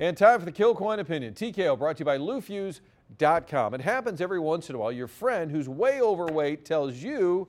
[0.00, 1.34] And time for the Kilcoyne Opinion.
[1.34, 3.74] TKO brought to you by LouFusz.com.
[3.74, 4.90] It happens every once in a while.
[4.90, 7.46] Your friend who's way overweight tells you,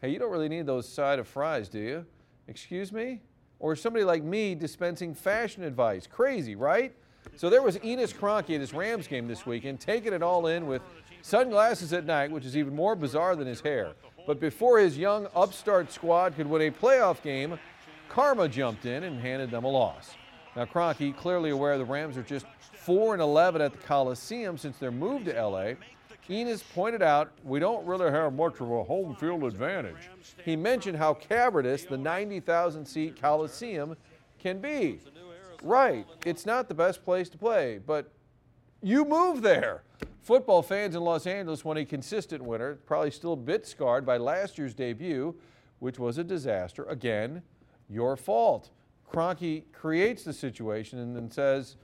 [0.00, 2.06] hey, you don't really need those side of fries, do you?
[2.48, 3.20] Excuse me?
[3.58, 6.06] Or somebody like me dispensing fashion advice.
[6.06, 6.94] Crazy, right?
[7.36, 10.66] So there was Enos Kroenke at his Rams game this weekend, taking it all in
[10.66, 10.80] with
[11.20, 13.92] sunglasses at night, which is even more bizarre than his hair.
[14.26, 17.58] But before his young upstart squad could win a playoff game,
[18.08, 20.12] karma jumped in and handed them a loss.
[20.56, 24.78] Now, Kroenke, clearly aware the Rams are just 4 and 11 at the Coliseum since
[24.78, 25.74] their move to LA.
[26.28, 30.08] Enos pointed out we don't really have much of a home field advantage.
[30.44, 33.96] He mentioned how cavernous the 90,000 seat Coliseum
[34.38, 35.00] can be.
[35.62, 38.12] Right, it's not the best place to play, but
[38.82, 39.82] you move there.
[40.22, 44.16] Football fans in Los Angeles want a consistent winner, probably still a bit scarred by
[44.16, 45.34] last year's debut,
[45.80, 46.84] which was a disaster.
[46.84, 47.42] Again,
[47.88, 48.70] your fault.
[49.12, 51.76] Kroenke creates the situation and then says,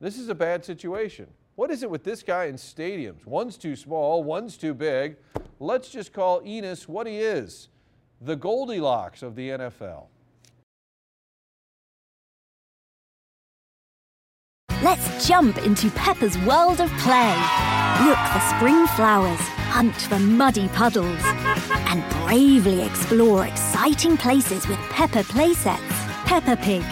[0.00, 1.26] This is a bad situation.
[1.56, 3.26] What is it with this guy in stadiums?
[3.26, 5.16] One's too small, one's too big.
[5.58, 7.68] Let's just call Enos what he is
[8.22, 10.06] the Goldilocks of the NFL.
[14.82, 17.36] Let's jump into Peppa's world of play.
[18.04, 21.20] Look for spring flowers, hunt for muddy puddles,
[21.90, 25.99] and bravely explore exciting places with Peppa playsets.
[26.30, 26.84] Peppa Pig,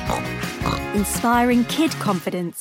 [0.96, 2.58] inspiring kid confidence.